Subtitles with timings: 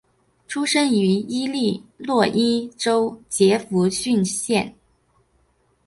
[0.47, 4.75] 出生于伊利诺伊州杰佛逊县。